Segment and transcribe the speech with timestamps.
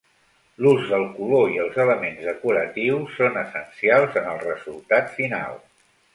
[0.65, 5.63] L'ús del color i els elements decoratius són essencials en el resultat final.